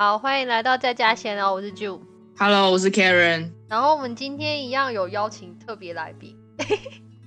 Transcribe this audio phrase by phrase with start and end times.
[0.00, 1.98] 好，欢迎来到在家闲聊，我是 Ju。
[2.36, 6.36] Hello，我是 Karen，然后我们今天一样有邀请特别来宾，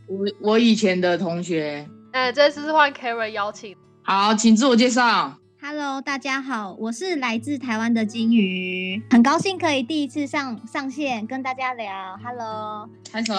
[0.07, 1.85] 我我以前的同学。
[2.13, 3.75] 哎，这次是换 Karen 邀请。
[4.03, 5.37] 好，请自我介绍。
[5.59, 12.17] Hello，大家好，我是来自台湾的金鱼，很高兴可以第一次上上线跟大家聊。
[12.23, 13.33] Hello，拍手。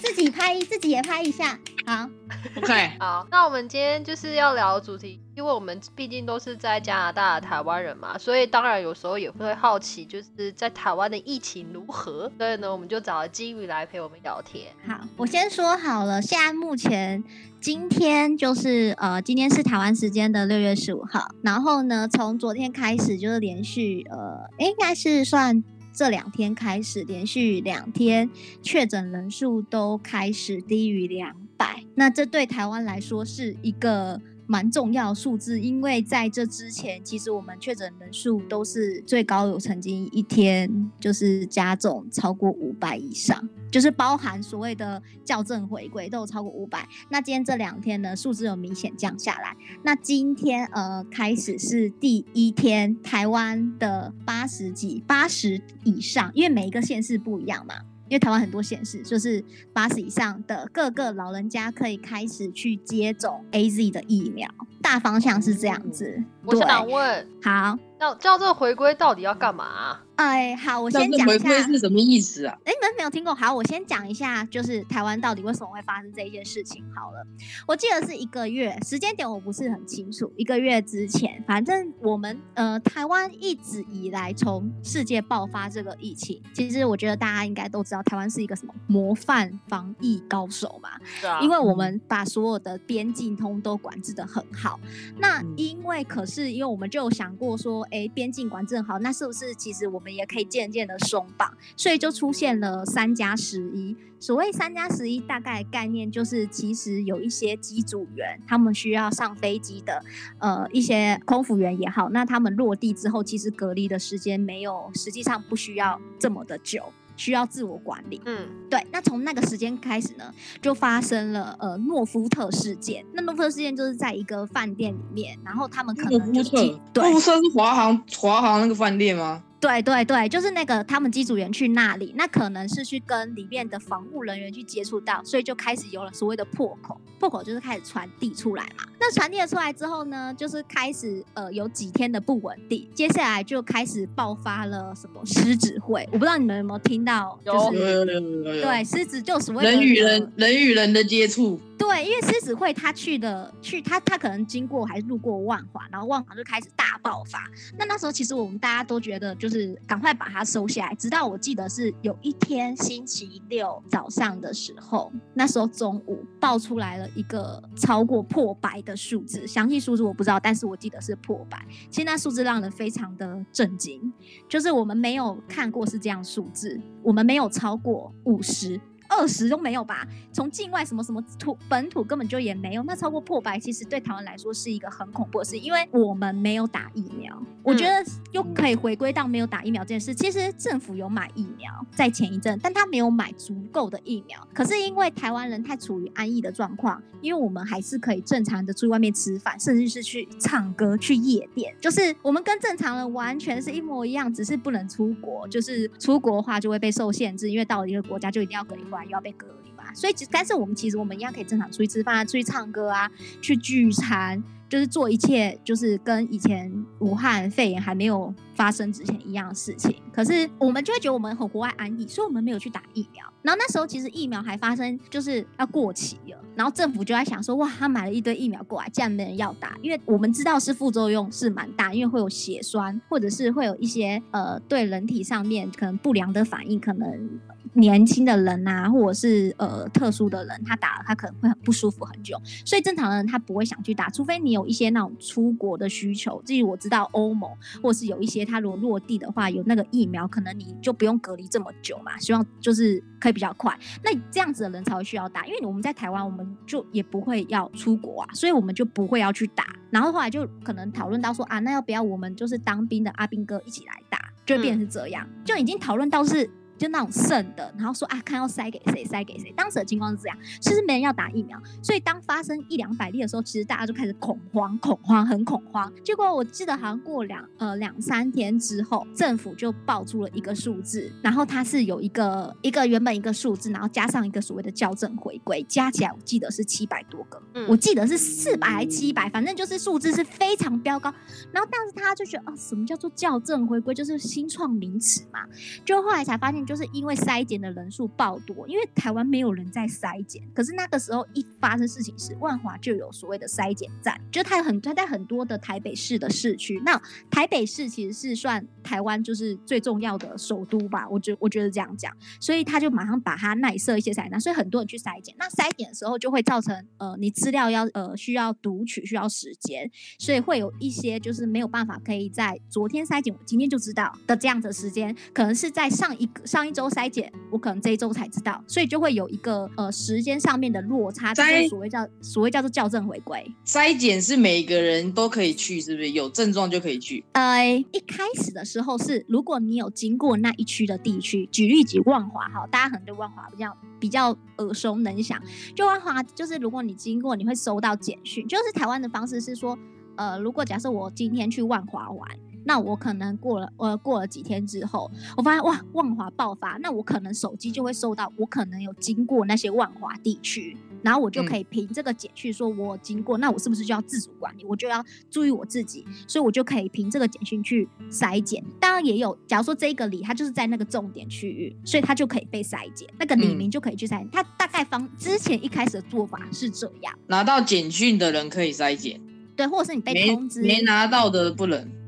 [0.00, 1.58] 自己拍，自己也拍一下。
[1.86, 2.08] 好
[2.56, 12.30] ，OK，好，那我们今天就是要聊主题，因为我们毕竟都是在加拿大的台湾人嘛，所以当然有时候也会好奇，就是在台湾的疫情如何。
[12.38, 14.66] 所以呢，我们就找了金鱼来陪我们聊天。
[14.86, 17.22] 好，我先说好了，现在目前
[17.60, 25.62] 今天就是呃，今天是台湾时间的六月十五号，然后呢，从昨天开始就是连续呃，应该是算。
[25.92, 28.30] 这两天开始，连续两天
[28.62, 46.88] 确诊人数都开始低于两百，那这对台湾来说是一个蛮重要数字，因为在这之前，其实我们确诊人数都是最高有曾经一天就是加重超过五百以上，就是包含所谓的校正回归都有超过五百。
[47.08, 49.56] 那今天这两天呢，数字有明显降下来。
[49.82, 57.74] 那今天呃开始是第一天，台湾的八十几、八十以上，因为每一个县市不一样嘛。
[58.08, 64.50] 因为台湾很多县市，就是八十以上的各个老人家可以开始去接种 A Z 的疫苗，
[64.82, 66.20] 大方向是这样子。
[66.44, 71.24] 我想问，好，叫叫这个回归到底要干嘛啊、哎，好，我先讲一下。
[71.24, 72.54] 回归是什么意思啊？
[72.66, 73.34] 哎，你们没有听过？
[73.34, 76.84] 好，我先讲一下，就是台湾到底为什么会发生这一件事情。
[76.94, 77.26] 好了，
[77.66, 80.30] 我记得是一个月，时间点我不是很清楚。
[80.36, 90.90] 一个月之前，反正我们呃台湾一直以来从世界爆发这个疫情，其实我觉得大家应该都知道，台湾是一个什么模范防疫高手嘛。
[91.02, 94.78] 是啊，因为我们把所有的边境通都管制的很好。
[95.16, 101.52] 那嗯因为可是因为我们就有想过说，哎，边境管制很好，那是不是其实我们也可以渐渐的松绑？
[101.76, 103.96] 所以就出现了三加十一。
[104.18, 110.04] 所谓三加十一，大概概念就是，其实有一些机组员，他们需要上飞机的，
[110.38, 118.20] 呃，一些空服员也好，那他们落地之后，其实隔离的时间没有，实际上不需要这么的久，需要自我管理。
[118.26, 123.02] 嗯，对，那从那个时间开始呢，就发生了呃诺夫特事件。
[123.14, 129.42] 那诺夫特事件就是在一个饭店里面，然后他们可能就特机，对诺夫特是华航华航那个饭店吗？
[129.60, 136.98] 对对对，就是那个他们机组员去那里，那可能是去跟里面的防护人员去接触到，所以就开始有了所谓的破口。
[137.18, 138.84] 破口就是开始传递出来嘛。
[138.98, 146.08] 那传递了出来之后呢，就是开始呃有几天的不稳定，接下来就开始爆发了什么狮子会。
[146.12, 148.20] 我不知道你们有没有听到，就有是。
[148.62, 157.50] 对，狮子就所谓的人与呃人人与人的接触，对，因为狮子会他去的去他他可能经过还是路过万华，然后万华就开始大爆发。
[157.78, 171.64] 那那时候其实我们大家都觉得就是赶快把它收下来，直到我记得是有一天星期六早上的时候，那时候中午爆出来了一个超过破百的数字，详细数字我不知道，但是我记得是破百。
[171.88, 174.12] 其实那数字让人非常的震惊，
[174.50, 178.78] 就是我们没有看过是这样数字，我们没有超过五十。
[179.10, 180.06] 二十都没有吧？
[180.32, 187.36] 从境外什么什么土本土根本就也没有，那超过破百，其实对台湾来说是一个很恐怖的事，因为我们没有打疫苗。
[187.62, 190.14] 我觉得又可以回归到没有打疫苗这件事。
[190.14, 194.46] 其实政府有买疫苗，在前一阵，但他没有买足够的疫苗。
[194.54, 205.46] 可是因为台湾人太处于安逸的状况，因为我们还是可以正常的出去外面吃饭，甚至是去唱歌、去夜店，就是我们跟正常人完全是一模一样，只是不能出国。
[205.48, 209.92] 就是出国的话就会被受限制，因为到了一个国家就一定要隔离，回又要被隔离嘛。
[209.94, 214.42] 所以其实，但是我们其实我们一样可以正常出去吃饭啊，出去唱歌啊，去聚餐。
[214.70, 219.96] 就是做一切，就是跟以前武汉肺炎还没有发生之前一样的事情。
[220.12, 223.26] 可是我们就会觉得我们很国外安逸，所以我们没有去打疫苗。
[223.42, 237.40] 然后那时候其实疫苗还发生就是要过期了，然后政府就在想说，哇，他买了一堆疫苗过来，竟然没人要打，因为我们知道是副作用是蛮大，因为会有血栓，或者是会有一些呃对人体上面可能不良的反应，可能。
[237.74, 246.42] 年轻的人啊，或者是呃特殊的人，他打了他可能会很不舒服很久，所以正常的人他不会想去打，除非你有一些那种出国的需求。
[246.44, 247.50] 至于我知道欧盟
[247.82, 253.78] 或是有一些他如果落地的话，有那个疫苗，可能你就不用隔离这么久嘛，希望就是可以比较快。
[254.02, 259.64] 那这样子的人才会需要打，因为我们在台湾我们就也不会要出国啊，所以我们就不会要去打。
[259.90, 266.50] 然后后来就可能讨论到说啊，那要不要我们就是当兵的阿兵哥一起来打，就变成是这样，就已经讨论到是。
[266.80, 269.52] 就那种剩的，然后说啊，看要塞给谁，塞给谁。
[269.54, 275.92] 当时的情况是这样，其实没人要打疫苗，所以当发生一两百例的时候，其实大家就开始恐慌，恐慌，很恐慌。
[276.02, 287.38] 结果我记得好像过两呃两三天之后，政府就爆出了一个数字，然后它是有一个一个原本一个数字，然后加上一个所谓的校正回归，加起来我记得是七百多个，
[287.68, 291.12] 我记得是四百还七百，反正就是数字是非常飙高。
[291.52, 295.40] 然后但是他就觉得啊，什么叫做校正回归，就是新创名词嘛。
[295.84, 306.80] 就后来才发现，就是因为筛检的人数爆多，因为台湾没有人在筛检，可是那个时候一发生事情时，万华就有所谓的筛检站，就它很它在很多的台北市的市区。
[306.84, 306.96] 那
[307.28, 315.34] 台北市其实是算台湾就是最重要的首都吧，我觉我觉得这样讲，所以他就马上把它内设一些筛站，所以很多人去筛检。
[315.40, 319.90] 那筛检的时候就会造成呃你资料要呃需要读取需要时间，
[320.20, 333.44] 所以会有一些就是没有办法可以在昨天筛检，我今天就知道的这样的时间，可能是在上一个上一周筛检，我可能这一周才知道，所以就会有一个呃时间上面的落差，这就是筛所谓叫所谓叫做校正回归。
[333.66, 336.10] 筛检是每个人都可以去，是不是？
[336.10, 337.24] 有症状就可以去。
[337.32, 345.40] 呃，一开始的时候是，如果你有经过那一区的地区，举例举万华哈，大家可能对万华比较比较耳熟能详。
[345.74, 348.46] 就万华，就是如果你经过，你会收到简讯。
[348.48, 349.78] 就是台湾的方式是说，
[350.16, 352.28] 呃，如果假设我今天去万华玩，
[352.64, 364.64] 那我可能过了呃过了几天之后，我发现哇万华爆发，那我可能手机就会收到，我可能有经过那些万华地区，然后我就可以凭这个简讯说我经过，那我是不是就要自主管理？
[364.64, 368.62] 我就要注意我自己，所以我就可以凭这个简讯去筛检。
[368.78, 374.28] 当然也有，假如说这一个里它就是在那个重点区域，所以它就可以被筛检，那个李嗯明就可以去筛检。
[374.30, 379.20] 它大概方之前一开始的做法是这样，拿到简讯的人可以筛检，
[379.56, 381.99] 对，或者是你被通知没拿到的不能。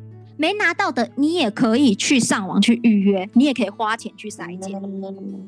[0.42, 4.72] 没拿到的，你也可以去上网去预约，你也可以花钱去筛检。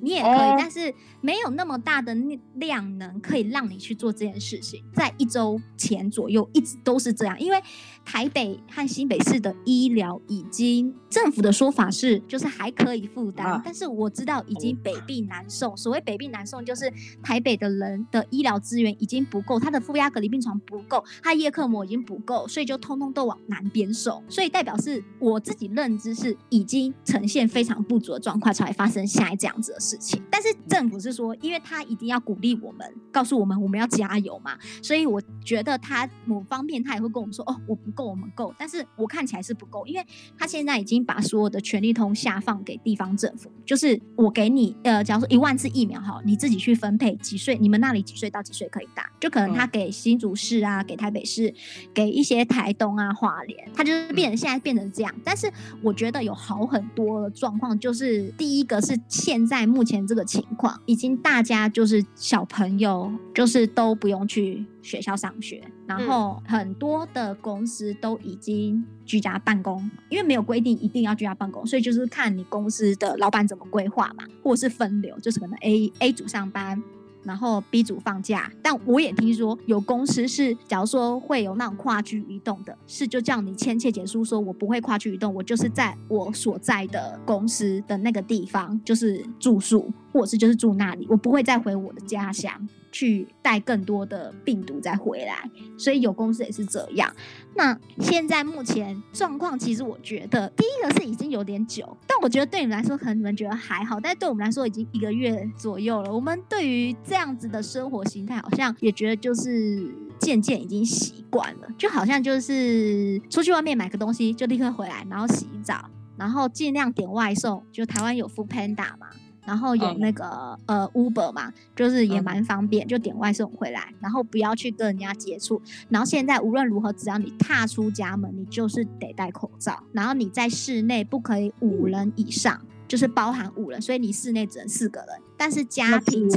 [0.01, 2.17] 你也可以，哦但是没有那么大的
[2.55, 4.85] 量能可以让你去做这件事情。
[4.95, 7.61] 在一周前左右，一直都是这样，因为
[8.05, 15.77] 台北和新北市的医疗已经政府的说法是，就是还可以负担，啊但是我知道已经北病南送。
[15.77, 16.89] 所谓北病南送，就是
[17.21, 24.23] 台北的人的医疗资源已经不够，他的负压隔离病床不够，他夜克膜已经不够，所以就通通都往南边送。
[24.29, 30.23] 所以代表是我自己认知是已经呈现非常不足的状况，才会发生现在这样子的事情。
[30.31, 38.55] 但是政府是说，因为他一定要鼓励我们，告诉我们我们要加油嘛，所以我觉得他某方面他也会跟我们说，哦，我不够，我们够。
[38.59, 40.07] 但是我看起来是不够，因为
[40.39, 51.55] 他现在已经把所有的权力通下放给地方政府，就是我给你，呃，假如说一万次疫苗哈，你自己去分配几岁，你们那里几岁到几岁可以打，就可能他给新竹市啊，给台北市，
[51.95, 55.15] 给一些台东啊、花莲，他就是变成现在变成这样。
[55.25, 55.51] 但是
[55.83, 76.83] 我觉得有好很多的状况，就是第一个是现在目前这个情况，已经大家就是小朋友就是都不用去学校上学，然后很多的公司都已经居家办公，因为没有规定一定要居家办公，所以就是看你公司的老板怎么规划嘛，或者是分流，就是可能 A A 组上班。
[77.25, 97.13] 然后 B 组放假，但我也听说有公司是，假如说会有那种跨区移动的，是就叫你签切结书，说我不会跨区移动，我就是在我所在的公司的那个地方就是住宿，或者是就是住那里，我不会再回我的家乡去带更多的病毒再回来，所以有公司也是这样。
[97.57, 106.15] 那现在目前状况，其实我觉得第一个是已经有点久，但我觉得对你们来说，可能你们觉得还好，但是对我们来说已经一个月左右了。
[106.15, 119.09] 我们对于这样子的生活形态，好像也觉得就是渐渐已经习惯了，就好像就是出去外面买个东西就立刻回来，然后洗澡，然后尽量点外送，就台湾有 Food Panda 嘛。
[119.45, 125.61] 然后有嗯那个、呃 Uber 嘛，就是也嗯蛮方便，就点外送回来，然后不要去跟人家接触。
[125.89, 129.83] 然后现在无论如何，只要你踏出家门，你就是得戴口罩。
[129.93, 135.09] 然后你在室内不可以五人以上，就是包含五人，所以你室内只能四个人。
[135.37, 136.29] 但是家庭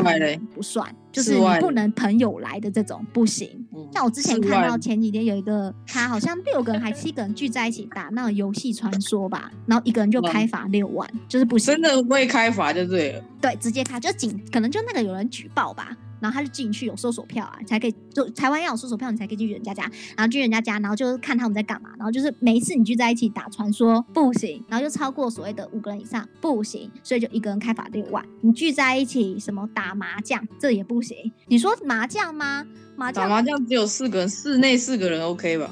[0.53, 3.49] 不算，就是你不能朋友来的这种不行。
[3.73, 11.73] 嗯像我之前看到前几天有一个，他好像六个人还七个人聚在一起打那种游戏传说吧，然后一个人就开罚六万，就是不行。
[11.73, 13.23] 真的会开罚就对了。
[13.39, 17.95] 对，直接开就警，可能就那个有人举报吧，然后他就进去有搜索票啊，才可以。
[18.13, 19.83] 就台湾要有搜索票，你才可以进去人家家，
[20.17, 28.25] 然后去人家家，然后就是看他们在干嘛，然后就是每一次你聚在一起打传说不行，然后就超过所谓的五个人以上不行，所以就一个人开法六万。
[28.41, 31.15] 你聚在一起什么打麻将，这也不行。
[31.45, 32.65] 你说麻将吗？
[32.95, 35.69] 麻将打麻将只有四个人，室内四个人 OK 吧？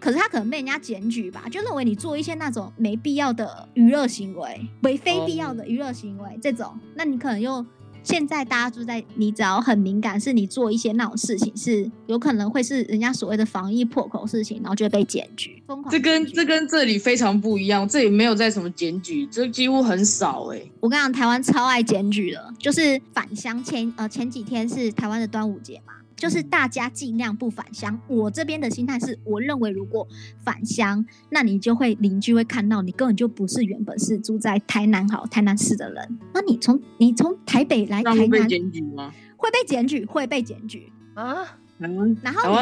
[0.00, 7.64] 可是他可能被人家检举吧，就认为你做一些那种没必要的娱乐行为，为非必要的娱乐行为这种，那你可能又。
[8.04, 15.62] 现在大家就在，你只要很敏感，是你做一些那种事情，是有可能会是人家所谓的防疫破口事情，然后就会被检举。
[15.66, 25.92] 疯狂这跟这跟这里非常不一样，这里没有在什么检举，这几乎很少哎、我跟你讲，台湾超爱检举的，就是返乡前呃前几天是台湾的端午节嘛，
[26.22, 27.98] 就是大家尽量不返乡。
[28.06, 30.06] 我这边的心态是，我认为如果
[30.44, 39.12] 返乡，那你就会邻居会看到你根本就不是原本是住在台南好台南市的人，那你从你从台北来台南那会被检举吗？
[39.36, 40.92] 会被检举，会被检举。
[41.14, 42.14] 啊，然后你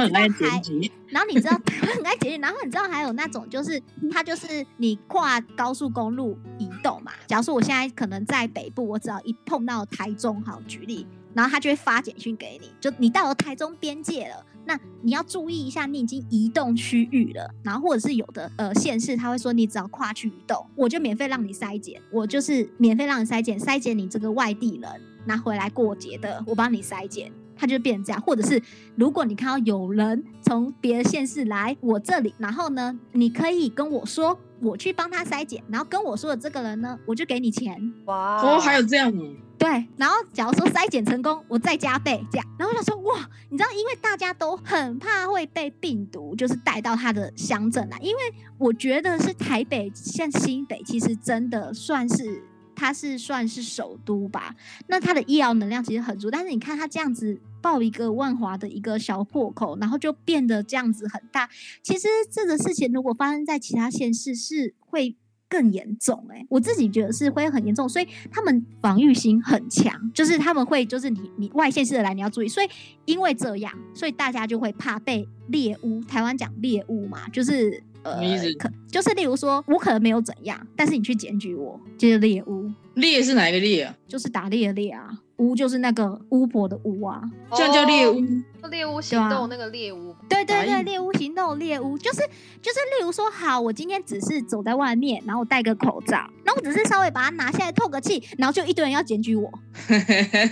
[0.06, 0.62] 很爱知道还
[1.10, 3.78] 然后你知道台湾很爱检举，然后你知道还有那种就是
[4.10, 7.12] 它就是你跨高速公路移动嘛。
[7.26, 17.48] 假如说我现在可能在北部，我只要一碰到台中，好举例，然后他就会发简讯给你，就你到了台中边界了，那你要注意一下，你已经移动区域了。
[17.62, 24.90] 然后或者是有的呃县市他会说你只要跨区移动，我就免费让你筛检，我就是免费让你筛检，筛检你这个外地人
[25.26, 27.30] 拿回来过节的，我帮你筛检。
[27.60, 28.60] 它就变成这样，或者是
[28.96, 37.92] 如果你看到有人从别的县市来我这里，然后呢，你可以跟我说，我去帮他筛检，然后跟我说的这个人呢，我就给你钱。
[38.06, 42.46] 哇，哦，还有这样哦，对，然后假如说筛检成功，我再加倍这样。
[42.58, 48.20] 然后我想说，哇，你知道，因为大家都很怕会被病毒就是带到他的乡镇来，因为
[48.56, 52.42] 我觉得是台北像新北，其实真的算是。
[52.80, 54.56] 它是算是首都吧，
[54.86, 61.46] 那它的医疗能量其实很足，但是你看它这样子爆一个万华的一个小破口，然后就变得这样子很大。
[61.82, 65.14] 其实这个事情如果发生在其他县市，是会
[65.46, 72.68] 更严重哎、我自己觉得是会很严重，所以他们防御心很强，就是他们会就是你你外县市的来你要注意，所以
[73.04, 76.02] 因为这样，所以大家就会怕被猎物。
[76.04, 78.20] 台湾讲猎物嘛，就是呃
[78.58, 83.94] 可就是例如说我可能没有怎样，但是你去检举我，就是猎物，猎是哪一个猎啊？
[84.08, 87.22] 就是打猎的猎啊，巫就是那个巫婆的巫啊，
[87.56, 92.18] 这样叫猎哦巫，猎巫行动那个猎巫，对对对，猎巫行动，猎巫就是
[92.60, 99.50] 就是，例如说，好，我今天只是走在外面，然后我戴个口罩，然后我只是稍微把它拿下来透个气，然后就一堆人要检举我，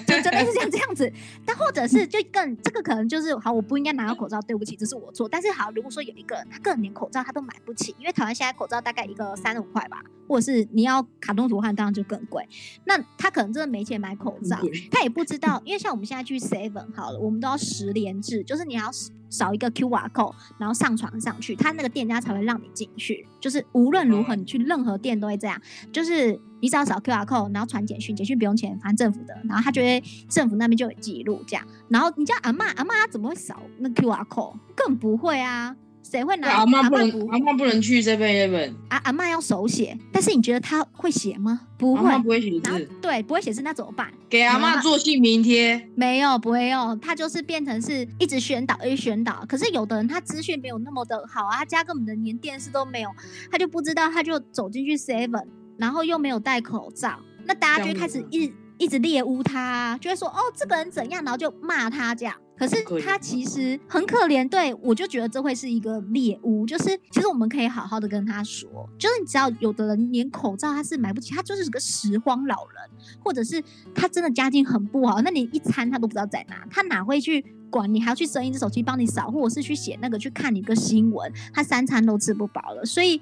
[0.07, 1.13] 就真的是像这样子。
[1.45, 5.29] 但或者是就更这个可能就是好，我不应该拿到口罩，对不起，这是我错。
[5.29, 12.49] 但是好，如果说有一个人他个人连口罩他都买不起，因为台湾现在口罩大概一个三十五块吧，或者是你要卡通图案，当然就更贵。
[12.85, 14.59] 那他可能真的没钱买口罩，
[14.91, 18.91] 他也不知道，因为像我们现在去 Seven 好了，我们都要十连制，就是你要
[19.31, 23.27] 扫一个 QR code，然后上传上去，他那个店家才会让你进去。
[23.41, 25.61] 就是无论如何，你去任何店都会这样，
[25.93, 31.67] 就是你只要扫 QR code，然后传简讯，简讯不用钱，反正政府的，然后他就会政府那边就有记录这样。
[31.89, 34.55] 然后你叫阿嬷，阿嬷她怎么会扫那 QR code？
[34.75, 35.77] 更不会啊，
[36.11, 36.49] 谁会拿？
[36.49, 41.61] 阿妈不不能，阿妈不能去 Seven Eleven，阿阿嬷要手写，但是你觉得她会写吗？
[41.77, 42.19] 不会。
[42.23, 44.11] 不会写字，对，不会写字，那怎么办？
[44.29, 49.45] 给阿妈做姓名贴，没有，不会用，他就是变成是一直宣导，一直宣导。
[49.49, 53.11] 可是有的人他资讯没有那么的好啊，他家根本连电视都没有，
[53.51, 55.47] 他就不知道，他就走进去 Seven，
[55.77, 62.35] 然后又没有戴口罩，那大家就开始一一直猎污他啊，就会说哦这个人怎样，然后就骂他这样。
[62.59, 72.91] 可是他其实很可怜，对我就觉得这会是一个猎物，就是其实我们可以好好的跟他说，就是你只要有的人连口罩他是买不起，他就是个拾荒老人，
[73.23, 73.63] 或者是
[73.95, 83.21] 他真的家境很不好，那你一餐他都不知道在哪，他哪会去管你，还要去生一只手机帮你扫，或者是去写那个去看你个新闻，他三餐都吃不饱了，所以。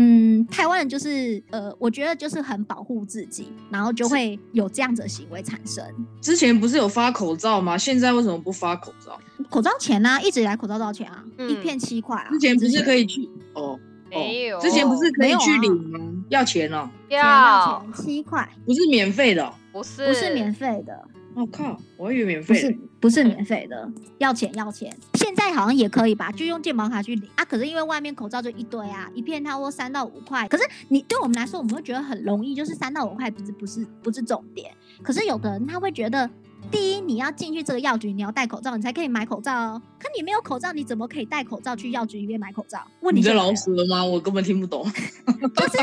[0.00, 5.84] 嗯，台湾人就是呃，我觉得就是很保护自己，然后就会有这样子的行为产生。
[6.20, 7.76] 之前不是有发口罩吗？
[7.76, 9.18] 现在为什么不发口罩？
[9.50, 11.24] 口罩钱呢、一直以来口罩多少钱啊？
[11.36, 12.30] 嗯一片七块啊。
[12.30, 13.76] 之前不是可以以去哦，
[14.08, 15.98] 没有，之前不是可以去领吗？
[16.28, 19.52] 要钱哦，要要钱七块，不是免费的哦。
[19.72, 21.08] 不是不是免费的，
[21.40, 22.78] 我靠，我以为免费不是费。
[23.00, 24.94] 不是免费的，要钱要钱。
[25.14, 27.44] 现在好像也可以吧，就用健保卡去领啊。
[27.44, 30.48] 可是因为外面口罩就一堆啊，一片它说三到五块。
[30.48, 34.72] 可是你对我们来说，我们会觉得很容易，就是三到五块不是不是不是重点。
[35.02, 36.28] 可是有的人他会觉得。
[36.72, 39.80] 第一，你要进去这个药局，你要戴口罩，你才可以买口罩哦。
[39.96, 42.84] 可你没有口罩，你怎么可以戴口罩去药局里面买口罩？
[43.00, 44.04] 问你在老死了吗？
[44.04, 44.82] 我根本听不懂。
[45.54, 45.78] 就是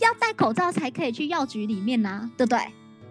[0.00, 2.58] 要戴口罩才可以去药局里面拿，对不对？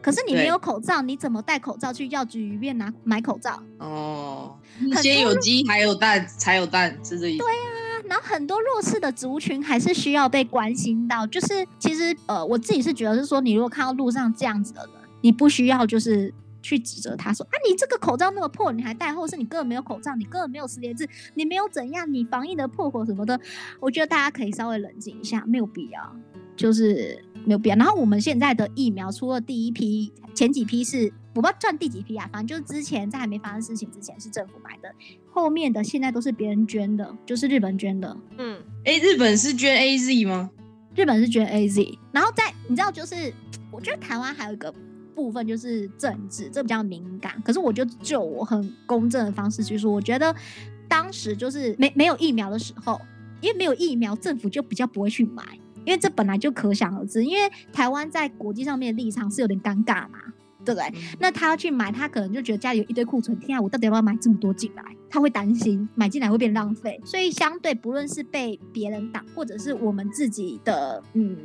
[0.02, 3.62] 可是你没有口罩，你怎么戴口罩去药局里面拿买口罩？
[3.78, 4.58] 哦，
[5.02, 7.44] 先有鸡还有蛋才有蛋，是这意思。
[7.44, 11.28] 对啊然后很多弱势的族群还是需要被关心到。
[11.28, 23.40] 就是其实呃，我自己是觉得是说，你如果看到路上这样子的人，你不需要就是去指责他说啊，你这个口罩那么破，你还戴，或者是你根本没有口罩，你根本没有识别字，你没有怎样，你防疫的破口什么的，
[23.80, 26.16] 我觉得大家可以稍微冷静一下，没有必要，
[26.56, 27.76] 就是没有必要。
[27.76, 34.94] 然后我们现在的疫苗，除了第一批、前几批是我不知道赚第几批啊，反正就是之前在还没发生事情之前是政府买的，
[35.32, 38.16] 后面的现在都是别人捐的，就是日本捐的。
[38.38, 40.50] 嗯，哎，日本是捐 A Z 吗？
[40.96, 43.34] 日本是捐 A Z，然后在你知道，就是
[43.72, 44.74] 我觉得台湾还有一个
[45.16, 47.42] 部分就是政治，这比较敏感。
[47.46, 50.36] 可是我就就我很公正的方式去说，我觉得
[50.88, 53.00] 当时就是没没有疫苗的时候，
[53.40, 55.44] 因为没有疫苗，政府就比较不会去买，
[55.86, 57.24] 因为这本来就可想而知。
[57.24, 60.20] 因为台湾在国际上面的立场是有点尴尬嘛，
[60.66, 60.94] 对不对？
[61.20, 64.84] 那他要去买，他可能就觉得家里有一堆库存，天啊，我到底要不要买这么多进来？
[65.10, 71.36] 他会担心买进来会变浪费，所以相对不论是被别人打，或者是我们自己的，嗯，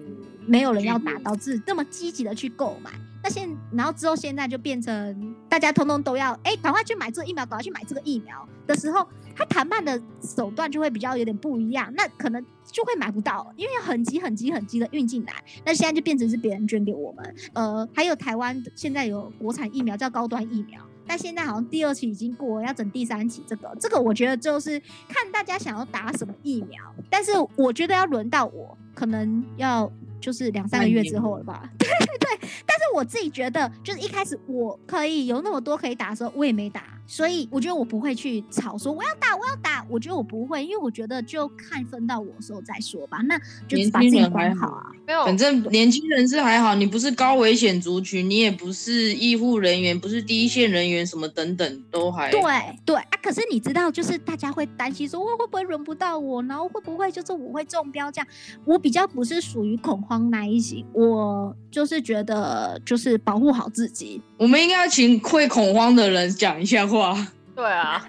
[0.47, 2.91] 没有人要打，导致这么积极的去购买。
[3.25, 15.33] 那现然后之后现在就变成大家通通都要，哎，赶快去买这个疫苗，赶快去买这个疫苗的时候，他谈判的手段就会比较有点不一样，那可能就会买不到，因为很急很急很急的运进来。
[15.65, 20.81] 那现在就变成是别人捐给我们，呃，还有台湾现在有国产疫苗叫高端疫苗。
[21.07, 23.43] 但现在好像第二期已经过，要整第三期。
[23.47, 26.83] 这个，这个我觉得就是看大家想要打什么疫苗。
[27.11, 31.71] 但是我觉得要轮到我，可能要就是两三个月之后了吧。
[31.79, 31.87] 对
[32.19, 32.49] 对。
[32.67, 36.94] 但是我自己觉得，就是一开始我可以有那么多可以打的时候，我也没打。
[37.07, 43.19] 所以我觉得我不会去吵说我要打我要打，我觉得我不会，因为我觉得就看分到我的时候再说吧。
[43.27, 44.87] 那就把自己管好啊。
[45.07, 52.41] 没有，反正年轻人是还好，你不是高危险族群，你也不是医护人员，不是第一线人员，什么等等都还对
[52.87, 53.07] 对啊。
[53.23, 58.27] 可是你知道，就是大家会担心说，我会不会轮不到我，然后会不会就是我会中标这样。
[58.65, 64.23] 我比较不是属于恐慌那一型，我就是觉得就是保护好自己。
[64.39, 67.27] 我们应该要请会恐慌的人讲一下话。
[67.55, 68.05] 对啊，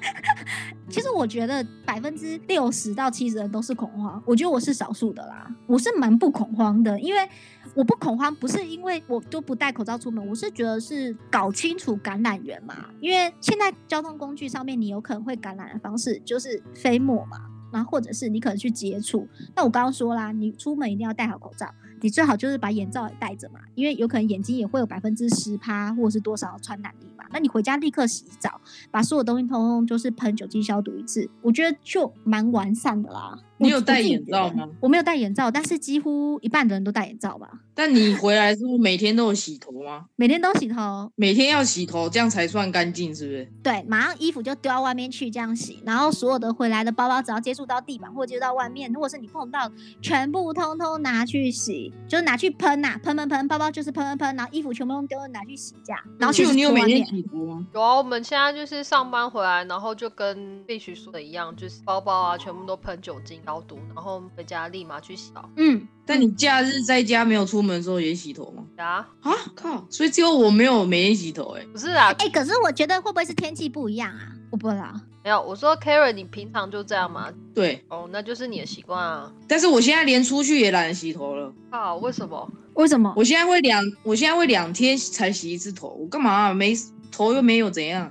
[0.88, 5.54] 其实我觉得百分之六十到七十人都是恐慌，我觉得我是少数的啦。
[5.66, 7.28] 我是蛮不恐慌的，因为
[7.74, 12.86] 我不恐慌不是因为我都不戴口罩出门，我是觉得是搞清楚感染源嘛。
[13.00, 17.36] 因为现在交通工具上面你有可能会感染的方式就是飞沫嘛，
[17.70, 19.28] 然后或者是你可能去接触。
[19.54, 21.66] 那我刚刚说啦，你出门一定要戴好口罩，
[22.04, 27.24] 你最好就是把眼罩也戴着嘛，因为有可能眼睛也会有百分之十趴或者是多少传染力嘛。
[27.32, 33.38] 那你回家立刻洗澡，把所有东西通通就是喷酒精消毒一次，我觉得就蛮完善的啦。
[33.64, 34.68] 你有戴眼罩吗？
[34.80, 37.48] 我没有戴眼罩，但是几乎一半的人都戴眼罩吧。
[37.74, 40.04] 但你回来是不是每天都有洗头吗？
[40.16, 43.48] 每天都洗头，每天要洗头，这样才算干净，是不是？
[43.62, 56.00] 对，马上衣服就丢到外面去这样洗，然后所有的回来的包包只要接触到地板或接触到外面，如果是你碰到，全部通通拿去洗，就是拿去喷呐，喷喷喷，包包就是喷喷喷，然后衣服全部都丢拿去洗这样。
[56.18, 57.66] 然后就你有每天天洗头吗？
[57.74, 65.48] 有啊，我们现在就是上班回来，然后就跟必须说的一样，就是包包啊全部都喷酒精消毒，然后回家立马去洗澡。
[65.56, 68.64] 嗯，但你假日在家没有出门的时候也洗头吗？
[68.76, 69.86] 啊，啊靠！
[69.88, 74.32] 所以只有我没有每天洗头、哎，不是啊，哎、可是我觉得会不会是天气不一样啊？
[74.50, 74.92] 我不知道。
[75.22, 77.28] 没有，我说 Karen，你平常就这样吗？
[77.54, 77.84] 对。
[77.88, 79.32] 哦，那就是你的习惯啊。
[79.46, 81.52] 但是我现在连出去也懒得洗头了。
[81.70, 82.50] 啊，为什么？
[82.74, 83.12] 为什么？
[83.16, 85.88] 我现在会两，我现在会两天才洗一次头。
[85.88, 86.54] 我干嘛、啊？
[86.54, 86.74] 没
[87.12, 88.10] 头又没有怎样？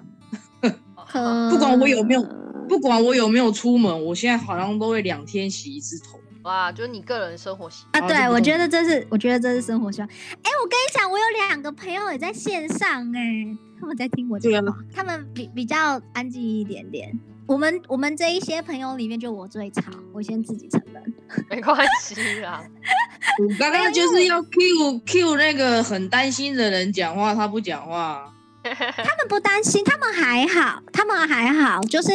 [1.51, 2.21] 不管我有没有
[2.67, 6.19] 不管我有没有出门，我现在好像都会两天洗一次头。
[6.43, 8.07] 哇，就是你个人生活习啊，惯。
[8.07, 10.09] 对，我觉得这是，我觉得这是生活习惯。
[10.09, 17.17] 哎，我跟你讲，我有两个朋友也在线上、哎，他们在听我对啊讲话，他们比比较安静一点点。
[17.45, 21.01] 我们我们这一些朋友里面，就我最吵，我先自己承认。
[21.49, 22.61] 没关系啦。
[23.41, 28.33] 我刚刚就是要 Q Q 那个很担心的人讲话，他不讲话。
[28.63, 31.81] 他们不担心，他们还好，他们还好。
[31.81, 32.11] 就是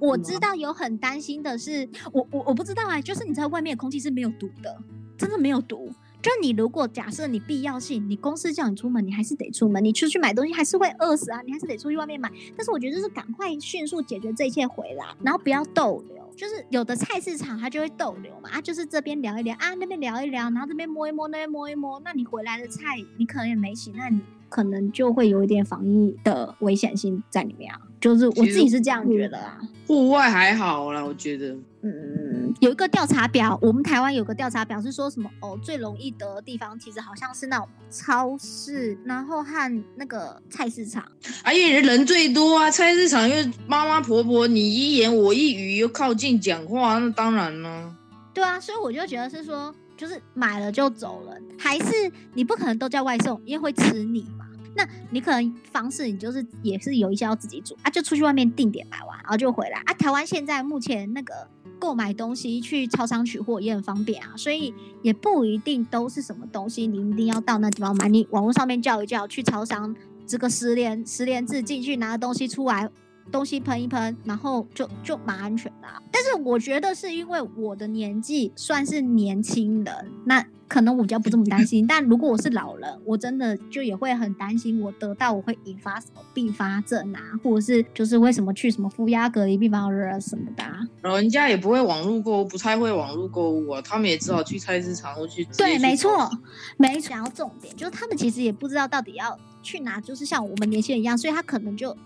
[0.00, 4.76] 我知道有很担心的是，我我我不知道啊，就是你知道外面的空气是没有毒的，
[5.16, 5.92] 真的没有毒。
[6.22, 12.30] 就你如果假设你必要性，你公司叫你出门，你还是得出门，你出去买东西还是会饿死啊，你还是得出去外面买。
[12.56, 16.20] 但是我觉得就是赶快迅速解决这一切回来，然后不要逗留。
[16.36, 27.80] 就是有的菜市场它就会逗留嘛，啊，就是这边聊一聊啊，那边聊一聊，然后这边摸一摸，那边摸一摸，那你回来的菜你可能也没洗，那你可能就会有一点防疫的危险性在里面啊。
[27.98, 29.58] 就是我自己是这样觉得啊。
[29.86, 31.56] 户外还好啦，我觉得。
[31.82, 41.02] 嗯，有一个调查表，我们台湾有个调查表是说什么哦，最容易得的地方其实好像是那种超市，然后和那个菜市场。
[41.42, 43.34] 啊，因为人最多啊，菜市场又
[43.66, 47.96] 妈妈婆婆，你一言我一语，又靠近讲话，那当然呢。
[48.32, 54.46] 对啊，所以我就觉得是说，就是买了就走了，还是你不可能都叫外送，因为会吃你嘛。
[54.74, 59.92] 那你可能方式你就是也是有一些要自己煮啊，就出去外面定点买完，然后就回来啊。
[59.92, 61.46] 台湾现在目前那个
[61.78, 69.94] 购买东西去超商取货也很方便啊，所以也不一定都是什么东西你一定要到那地方买，你网络上面叫一叫，去超商
[70.26, 72.88] 这个十连十连字进去拿东西出来。
[73.30, 75.88] 东西喷一喷，然后就就蛮安全的。
[76.10, 81.84] 但是我觉得是因为我的年纪算是年轻人，那可能我比较不这么担心。
[81.88, 89.90] 但如果我是老人，我真的就也会很担心，我得到我会引发什么并发症啊，或者是就是为什么去什么负压隔离病房
[90.20, 90.62] 什么的。
[91.02, 95.44] 老人家也不会网络购物，不太会网络购物啊，他们也只好去菜市场或去。
[95.56, 96.30] 对，没错，
[96.76, 97.10] 没错。
[97.10, 101.96] 然后重点就是他们其实也不知道到底要去哪，就是像我们年轻人一样，所以他可能就。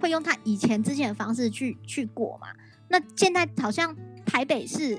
[0.00, 2.48] 会用他以前之前的方式去去过嘛？
[2.88, 4.98] 那现在好像台北市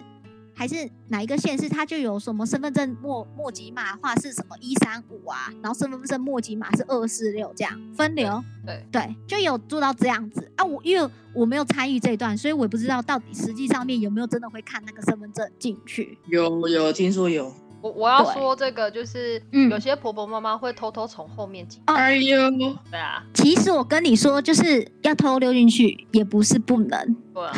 [0.53, 8.43] 还是哪一个县市，它就有什么身份证末末级码话是什么一三五啊，然后身份证末级码是二四六这样分流。
[8.65, 10.63] 对对，就有做到这样子啊。
[10.63, 16.17] 我因为我没有参与这一段，所以我也不知道到底实际上面有没有真的会看那个身份证进去。
[16.27, 17.53] 有有听说有。
[17.81, 21.81] 我我要说这个就是，有些婆婆妈妈会偷偷从后面进。
[21.85, 22.49] 哎呦，
[22.91, 23.23] 对啊。
[23.33, 27.15] 其实我跟你说，就是要偷溜进去，也不是不能。
[27.33, 27.53] 对啊。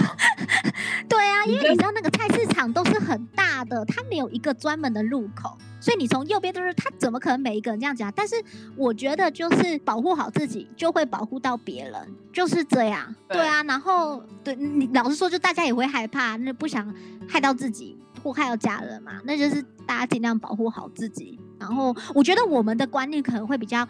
[1.10, 8.12] 对啊，因为你知道那个菜市场都是很大的，它没有一个专门的入口，所以你从右边都是，它怎么可能每一个人这样讲？
[8.16, 8.36] 但是
[8.78, 12.00] 我觉得就是保护好自己，就会保护到别人，
[12.32, 13.14] 就是这样。
[13.28, 16.94] 对啊，然后对你老实说，就大家也会害怕，那不想
[17.28, 17.98] 害到自己。
[18.22, 21.40] 祸害到家人嘛，那就是大家尽量保护好自己。
[21.60, 23.88] 然后我觉得我们的观念可能会比较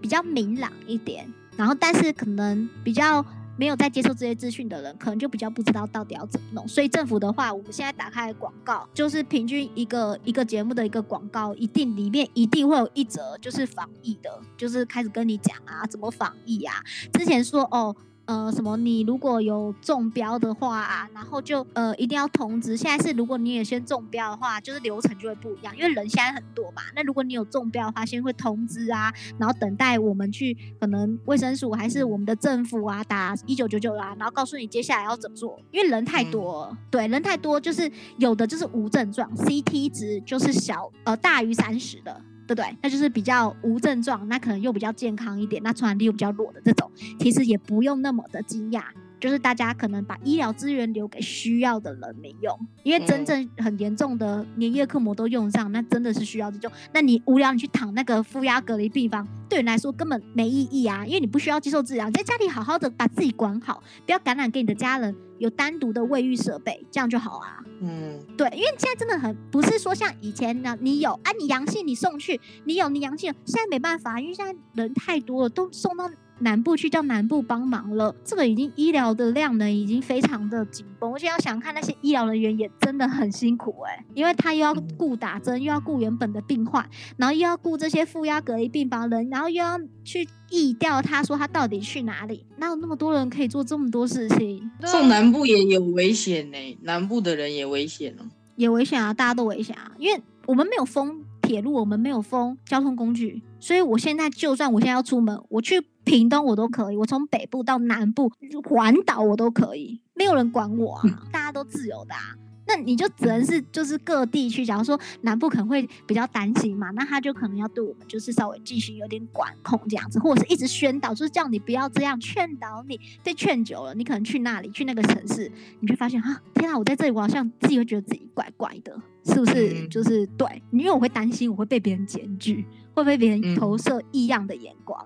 [0.00, 3.24] 比较明朗一点，然后但是可能比较
[3.56, 6.66] 没有在接受这些资讯的人，可能就比较不知道到底要怎么弄。
[6.66, 16.74] 所以政府的话，我们现在打开广告，就是平均一个一个节目的一个广告，一定里面一定会有一则就是防疫的，就是开始跟你讲啊，怎么防疫啊。
[17.12, 17.94] 之前说哦。
[18.32, 18.78] 呃，什么？
[18.78, 22.74] 你如果有中标的话啊，然后就呃一定要通知。
[22.74, 26.80] 现在是如果你也先中标的话，就是流程就会不一样，因为人现在很多嘛。
[26.96, 35.60] 那如果你有中标的话，先会通知啊，然后等待我们去可能卫生署还是我们的政府啊打一九九九啦，然后告诉你接下来要怎么做。
[35.70, 42.18] 因为人太多，对，人太多就是有的就是无症状，CT 值就是小呃大于三十的。
[42.46, 42.76] 对不对？
[42.82, 48.82] 那就是比较无症状，那可能又比较健康一点，那传染力又比较弱的这种，其实也不用那么的惊讶。
[49.22, 56.68] 就是大家可能把医疗资源留给需要的人民用，因为真正很严重的连夜克膜都用上，那真的是需要这种。
[56.92, 67.62] 那你无聊，你去躺那个负压隔离病房，对你来说根本没意义啊，因为你不需要接受治疗，在家里好好的把自己管好，不要感染给你的家人，有单独的卫浴设备，这样就好啊。
[67.80, 76.10] 嗯，对，因为现在真的很不是说像以前呢你有啊，你阳性你送去，你有你阳性，现在没办法，因为现在人太多了，都送到。
[76.42, 86.84] 南部去叫南部帮忙了，这个已经医疗的量呢，已经非常的紧绷，而且要想看那些医疗人员也真的很辛苦哎，因为他又要顾打针，又要顾原本的病患，
[87.16, 92.44] 然后又要顾这些负压隔离病房人，然后又要去疫调，他说他到底去哪里？
[92.56, 94.68] 哪有那么多人可以做这么多事情？
[94.84, 98.26] 送南部也有危险呢，南部的人也危险哦，
[98.56, 105.80] 也危险啊，大家都危险啊，因为我们没有封铁路，我们没有封交通工具，所以我现在就算我现在要出门，我去。
[106.04, 108.30] 屏东我都可以，我从北部到南部
[108.68, 112.36] 环岛我都可以，没有人管我啊，大家都自由的啊。
[112.64, 122.98] 那你就只能是就是各地区，假如说南部可能会比较担心嘛，那他就可能要对我们就是稍微进行有点管控这样子，或者是一直宣导，就是叫你不要这样，劝导你。
[123.22, 129.88] 被劝久了，你可能去那里去那个城市，你就发现啊，天啊，我在这里我好像自己会觉得自己怪怪的，是不是？
[129.88, 135.04] 就是对，因为我会担心我会被别人检举，会被别人投射异样的眼光。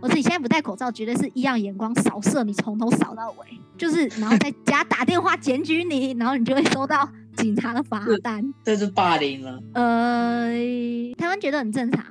[0.00, 8.54] 我自己现在不戴口罩，绝对是一样眼光扫射你，从头扫到尾，就是然后在家打电话检举你， 然后你就会收到警察的罚单。
[8.64, 9.60] 这是霸凌了。
[9.74, 10.52] 呃，
[11.18, 12.04] 台湾觉得很正常。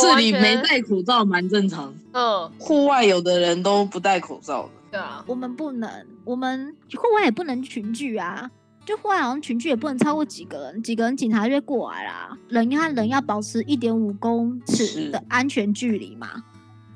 [0.00, 1.92] 这里没戴口罩蛮正常。
[2.12, 4.70] 嗯，户外有的人都不戴口罩的。
[4.92, 5.90] 对啊，我们不能，
[6.24, 8.50] 我们户外也不能群聚啊。
[8.86, 12.34] 就户外好像群聚也不能超过几个人，几个人警察就会过来啦。
[12.48, 16.42] 人和人要保持一点五公尺的安全距离嘛。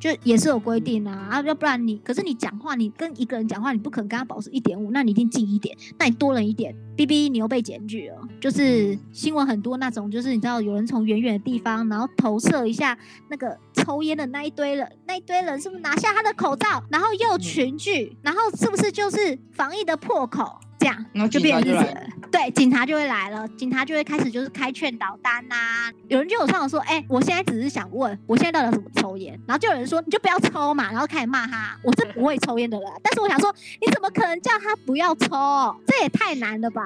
[0.03, 12.99] 就也是有规定啊，啊，要不然你，可是你讲话，你跟一个人讲话，你不可能跟他保持一点五，那你一定近一点，那你多人一点，B B 你又被检举了，就是新闻很多那种，就是你知道有人从远远的地方，然后投射一下
[13.31, 21.97] 那个抽烟的那一堆人，那一堆人是不是拿下他的口罩，然后又群聚，然后是不是就是防疫的破口，这样然后就变成是。
[22.33, 29.39] 对，警察就会来了，警察就会开始就是开劝导单呐、有人就有上来说，哎、我现在只是想问，我现在到底要怎么抽烟？
[29.47, 35.77] 然后就有人说，你就不要抽嘛，然后开始骂他，我是不会抽烟的人啊，但是我想说，你怎么可能叫他不要抽？
[35.87, 36.83] 这也太难了吧？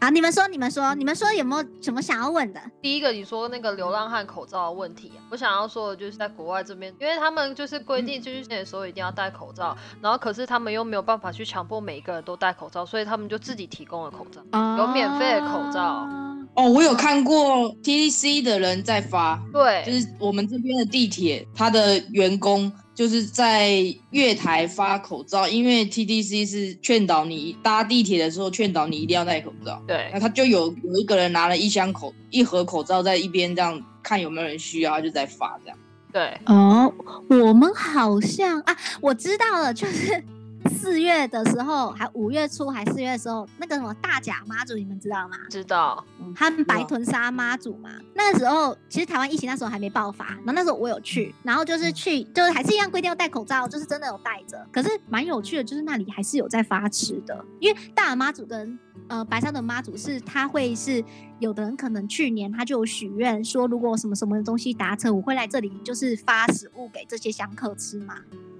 [0.00, 2.60] 好， 你们说，你们说，你们说有没有什么想要问的？
[2.82, 14.42] 第一个，你说那个流浪汉口罩的问题、啊，我想要说的就是在国外这边，因为他们就是规定进去的时候一定要戴口罩，然后可是他们又没有办法去强迫每一个人都戴口罩，所以他们就自己提供了口罩。
[14.76, 16.06] 有免费的口罩
[16.54, 23.72] 哦，我有看过 TDC 的人在发，对，就是我们这边的地铁，他的员工就是在
[24.10, 29.82] 月台发口罩，因为 TDC 是劝导你搭地铁的时候劝导你一定要戴口罩。
[29.86, 35.78] 对那他就有有一个人拿了一箱口一盒口罩在一边这样看有没有人需要，他就在发这样。
[36.12, 36.92] 对，哦，
[37.28, 40.22] 我们好像啊，我知道了，就是
[40.70, 45.36] 四月的时候，还五月初还四月的时候，那个什么大甲妈祖，你们知道吗？
[45.50, 54.66] 知道，他们白屯沙妈祖嘛，那个时候其实台湾疫情那时候还没爆发，然后那时候我有去，然后就是去，就是还是一样规定要戴口罩，就是真的有戴着。
[54.72, 61.04] 可是蛮有趣的，就是那里还是有在发吃的，因为大甲妈祖跟呃白沙的妈祖是他会是
[61.40, 68.16] 有的人可能去年他就有许愿说，如果什么什么东西达成，我会来这里就是发食物给这些香客吃嘛。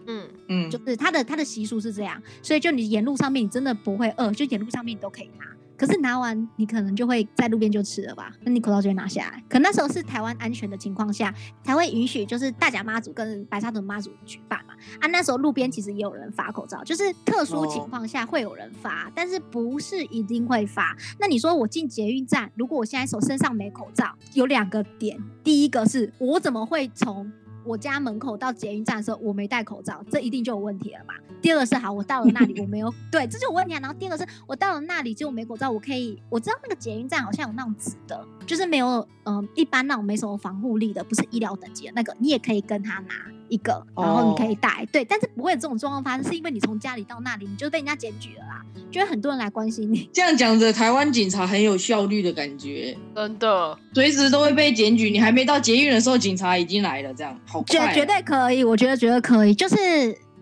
[0.07, 5.45] 嗯，嗯，就是他的他的习俗是这样，所以就你沿路上面你真的不会饿，就沿路上面你都可以拿。
[5.77, 8.33] 可是拿完你可能就会在路边就吃了吧？
[8.43, 9.43] 那你口罩就会拿下来。
[9.49, 14.75] 可那时候是台湾安全的情况下，才会允许就是大甲妈祖跟白沙屯妈祖举办嘛。
[15.01, 20.97] 啊，那时候路边其实也有人发口罩，就是特殊情况下会有人发，但是不是一定会发。
[21.19, 27.31] 那你说我进捷运站，如果我现在手身上没口罩，有两个点，第一个是我怎么会从
[27.65, 31.15] 我家门口到捷运站的时候我没戴口罩，这一定就有问题了嘛。
[31.41, 33.81] 第二个是好，我到了那里我没有 对，这就有问题啊。
[33.81, 38.87] 然后第二个是我到了那里结果没口罩，我可以我知道那个捷运站好像有那种纸的，就是没有
[39.25, 43.15] 嗯、呃一般那种没什么防护力的，不是医疗等级的那个，你也可以跟他拿
[43.49, 44.87] 一个，然后你可以带。
[44.93, 50.09] 对，但是不会有这种状况发生，是因为你从家里到那里你就被人家检举了啦，就会很多人来关心你。
[50.13, 55.11] 这样讲着，台湾警察很有效率的感觉，真的，随时都会被检举。
[55.11, 57.89] 你还没到捷运的时候，警察已经来了，这样好快、哦。
[57.93, 59.55] 绝绝对可以，我觉得绝对可以。
[59.55, 59.77] 就是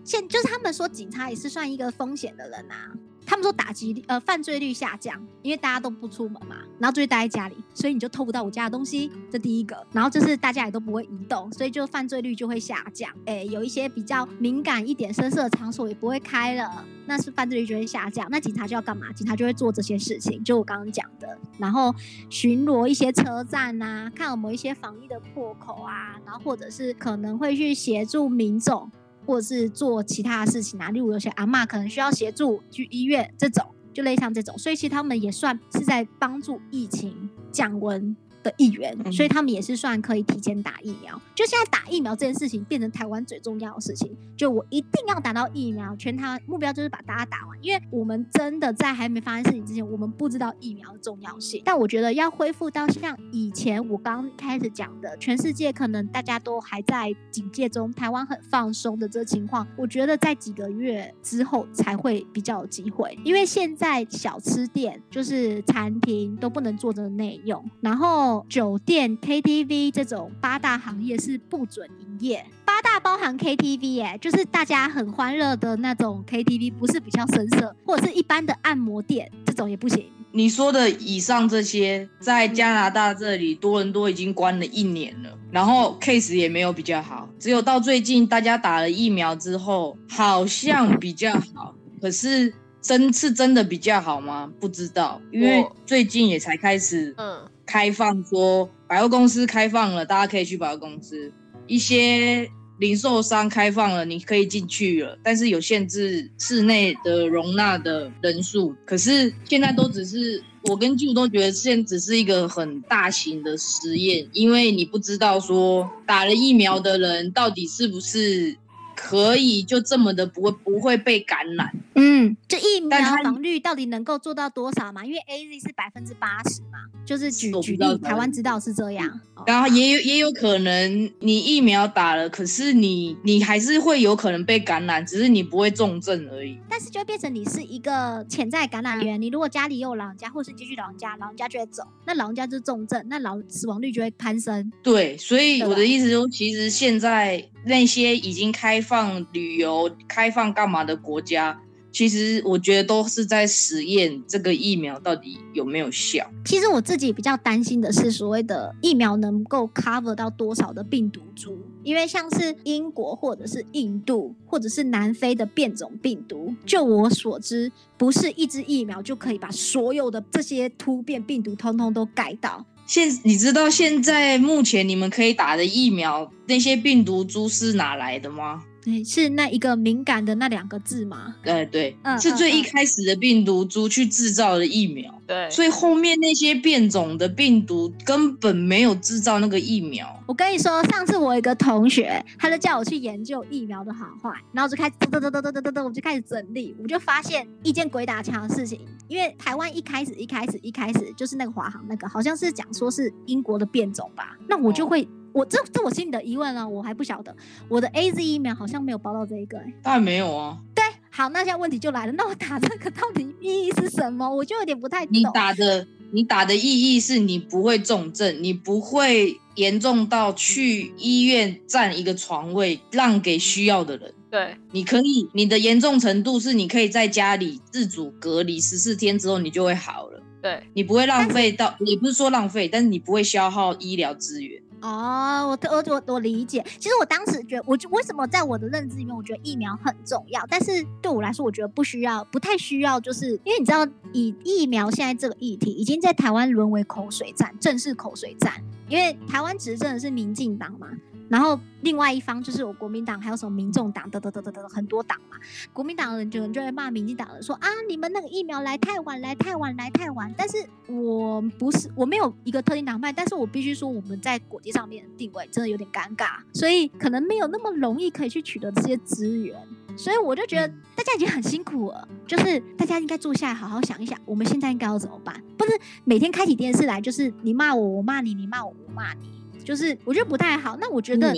[0.03, 2.91] 现就是他们说警察也是算一个风险的人啊。
[3.25, 9.85] 他们说打击率呃犯罪率下降，因为大家都不出门嘛，然后就会待在家里，所以你就偷不到我家的东西，这第一个。
[9.91, 13.09] 然后就是大家也都不会移动，所以就犯罪率就会下降。
[13.25, 18.27] 诶，有一些比较敏感一点、深色的场所也不会开了，那是犯罪率就会下降。
[18.29, 19.11] 那警察就要干嘛？
[19.13, 21.93] 警察就会做这些事情，就我刚刚讲的，然后
[22.29, 28.91] 巡逻一些车站啊，看有没有一些防疫的破口啊，然后或者是可能会去协助民众。
[29.25, 38.15] 或者是做其他的事情啊，例如有些阿嬷可能需要协助去医院这种，就类似像这种，所以其实他们也算是在帮助疫情降温。
[38.43, 41.19] 的一员，嗯所以他们也是算可以提前打疫苗。
[41.33, 51.61] 就现在打疫苗这件事情变成台湾最重要的事情，就我一定要打到疫苗，全台湾目标就是把大家打完，因为我们真的在还没发生事情之前，我们不知道疫苗的重要性。
[51.65, 72.45] 但我觉得要恢复到像以前我刚开始讲的，全世界可能大家都还在警戒中，台湾很放松的这个情况，我觉得在几个月之后才会比较有机会，因为现在小吃店就是餐厅都不能做这个内用，然后酒店、KTV 这种八大行业是不准营业。
[72.63, 80.05] 八大包含 KTV 哎、就是大家很欢乐的那种 KTV，不是比较深色，或者是一般的按摩店这种也不行。
[80.31, 94.51] 你说的以上这些，在加拿大这里，多伦多已经关了一年了，然后 case 也没有比较好，只有到最近大家打了疫苗之后，好像比较好，可是真是真的比较好吗？
[94.59, 101.31] 不知道，因为最近也才开始嗯，开放说百货公司开放了，大家可以去百货公司，
[101.67, 102.49] 一些
[102.79, 108.75] 零售商开放了，你可以进去了，但是有限制室内的容纳的人数。
[108.85, 118.55] 可是现在都只是我跟舅都觉得现在只是一个很大型的实验，因为你不知道说打了疫苗的人到底是不是
[119.03, 121.69] 可以就这么的不会不会被感染。
[121.95, 125.05] 嗯，这疫苗防率到底能够做到多少嘛？
[125.05, 129.07] 因为 A Z 是百分之八十嘛，就是举举例，台湾知道是这样。
[129.35, 136.57] 哦然后也有也有可能你疫苗打了，可是你你还是会有可能被感染，只是你不会重症而已。
[136.69, 139.21] 但是就会变成你是一个潜在感染源。
[139.21, 144.71] 你如果家里有老人家，或是你继续老人家，老人家就会走，那老人家就重症，那老死亡率就会攀升。
[144.81, 151.59] 对，所以我的意思说，其实现在那些已经开放旅游、开放干嘛的国家，
[151.91, 156.29] 其实我觉得都是在实验这个疫苗到底有没有效。
[156.43, 172.65] 其实我自己比较担心的是所谓的疫苗能够 cover 到多少的病毒株，因为像是英国或者是印度或者是南非的变种病毒，就我所知，不是一支疫苗就可以把所有的这些突变病毒通通都盖到。
[172.85, 178.63] 现你知道现在目前你们可以打的疫苗那些病毒株是哪来的吗？
[178.83, 181.35] 对是那一个敏感的那两个字吗？
[181.43, 185.49] 对对嗯是最一开始的病毒株去制造的疫苗对。
[185.49, 190.21] 所以后面那些变种的病毒根本没有制造那个疫苗。
[190.27, 198.79] 我跟你说上次我有一个同学他就叫我去研究疫苗的好坏然后就开始嘟嘟嘟嘟嘟嘟嘟我就开始整理我就发现一件鬼打墙的事情。
[199.07, 207.35] 因为台湾一开始一开始一开始就是那个华航那个好像是讲说是英国的变种吧那我就会我这这我心里的疑问啊，我还不晓得，
[207.67, 214.29] 我的 A Z 疫苗好像没有包到这一个、欸，当然没有啊，对，好，那现在问题就来了，那我打这个到底意义是什么？
[214.29, 215.13] 我就有点不太懂。
[215.13, 224.13] 你打的你打的意义是你不会重症，你不会严重到去医院占一个床位让给需要的人。
[224.29, 230.21] 对，你可以，你的严重程度是你可以在家里自主隔离十四天之后，你就会好了。
[230.41, 234.61] 对，你不会浪费到，也不是说浪费，但是你不会消耗医疗资源。
[234.83, 236.61] 哦，我我我我理解。
[236.77, 248.53] 其实我当时觉得，我就为什么在我的认知里面，我觉得疫苗很重要，但是对我来说，我觉得不需要，不太需要，就是因为你知道，以疫苗现在这个议题，已经在台湾沦为口水战，正式口水战。
[248.89, 250.87] 因为台湾执政的是民进党嘛，
[251.33, 255.37] 然后另外一方就是我国民党，还有什么民众党，等等等等等很多党嘛。
[255.73, 260.31] 国民党的人就就会骂民进党的说啊，你们那个疫苗来太晚，来太晚，来太晚。
[260.37, 269.57] 但是我不是，我没有一个特定党派，但是我必须说我们在国际上面的定位真的有点尴尬，所以可能没有那么容易可以去取得这些资源。
[269.97, 275.41] 所以我就觉得大家已经很辛苦了，就是大家应该坐下来好好想一想，我们现在应该要怎么办？
[275.57, 275.71] 不是
[276.03, 279.31] 每天开起电视来就是你骂我，我骂你，你骂我，我骂你，
[279.63, 280.77] 就是我觉得不太好。
[280.79, 281.33] 那我觉得。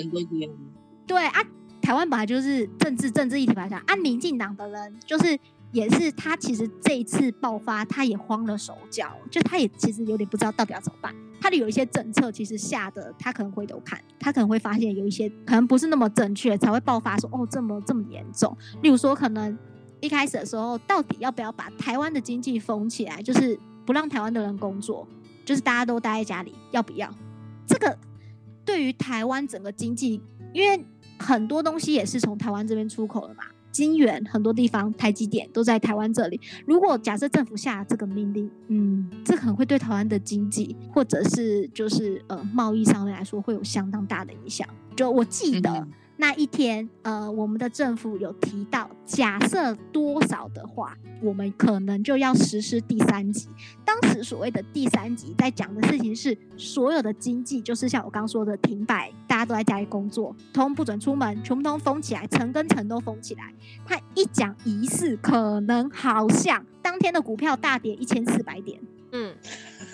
[1.07, 1.43] 对啊，
[1.81, 5.37] 台湾本来就是政治政治议题来讲，按民进党的人就是
[5.71, 11.13] 也是他其实这一次爆发，他也慌了手脚，就他也其实有点不知道到底要怎么办。
[11.39, 18.57] 他的有一些政策其实吓得，他可能回头看，他可能会发现有一些可能不是那么正确，才会爆发说哦这么这么严重。
[18.81, 19.55] 例如说，可能
[20.01, 25.07] 一开始的时候，到底要不要把台湾的经济封起来，就是不让台湾的人工作，
[25.45, 27.07] 就是大家都待在家里，要不要？
[27.67, 27.95] 这个
[28.65, 30.19] 对于台湾整个经济，
[30.53, 30.83] 因为
[31.19, 36.39] 很多东西也是从台湾这边出口的嘛，金源很多地方，台积电都在台湾这里。
[36.65, 44.67] 如果假设政府下这个命令，嗯，这可能会对台湾的经济或者是就是呃贸易上面来说会有相当大的影响。
[44.95, 45.87] 就我记得。
[46.17, 53.49] 那一天，呃，我们的政府有提到，假设多少的话，我们可能就要实施第三级。
[53.83, 63.53] 当时所谓的第三级，在讲的事情是所有的经济，就是像我刚说的停摆，大家都在家里工作，通不准出门，全部都封起来，城跟城都封起来。
[63.85, 68.79] 他一讲疑似，可能好像当天的股票大跌一千四百点。
[69.11, 69.33] 嗯，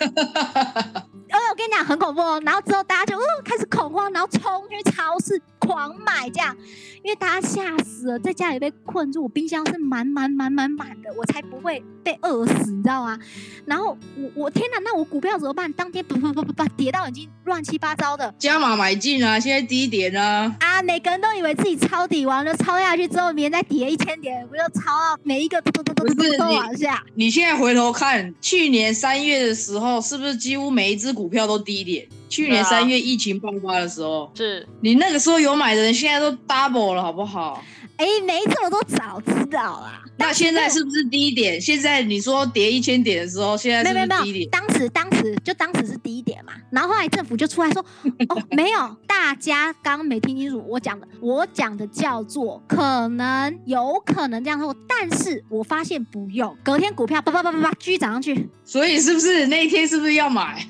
[0.00, 2.40] 哦，我跟你讲很恐怖哦。
[2.44, 6.56] 然后之后大家就哦开始恐慌，然后冲去超市狂买这样，
[7.02, 13.18] 因为大家吓死了，在家里被困住，我冰箱是满满满满满的，我才不会被饿死，你知道吗？
[13.64, 15.72] 然后我我天哪，那我股票怎么办？
[15.72, 18.34] 当天不不不不不跌到已经乱七八糟的。
[18.38, 20.82] 加码买进啊，现在低点啊，啊！
[20.82, 27.02] 每个人都以为自己抄底完了，抄下去之后，明天再跌一千点，不就抄到每一个都都都都都往下？
[27.14, 32.06] 你现在回头看，去年三月的时候，是不是几乎每一只股票都低点？
[32.32, 37.62] 去年三月疫情爆发的时候，是你那个时候有买的人，现在都 double 了，好不好？
[37.96, 40.02] 哎，每一次我都早知道啦。
[40.16, 41.60] 那现在是不是低点？
[41.60, 44.50] 现在你说跌一千点的时候，现在没有没有没有，是不是低点？
[44.50, 47.84] 当时当时就当时是低点嘛，然后后来政府就出来说，
[48.30, 60.66] 哦，没有，大家刚刚没听清楚我讲的，我讲的叫做可能有可能这样说，但是我发现不用，隔天股票叭叭叭叭叭继续涨上去，所以是不是那一天是不是要买？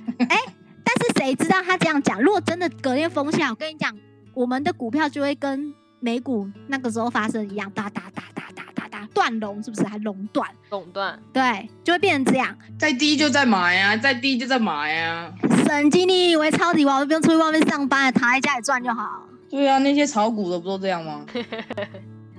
[0.85, 3.97] 但是谁知道他这样讲，如果真的隔天封下，我跟你讲，
[4.35, 10.49] 我们的股票就会跟美股那个时候发生一样，哒哒哒哒哒哒哒断龙，是不是还垄断？
[10.71, 12.57] 垄断，对，就会变成这样。
[12.79, 15.33] 再低就再买啊，再低就再买啊。
[15.67, 19.27] 神经，你以为抄底完我不用出去外面上班，躺在家里赚就好？
[19.51, 21.25] 对啊，那些炒股的不都这样吗？